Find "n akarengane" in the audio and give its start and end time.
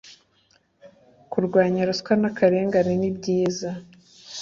2.21-2.93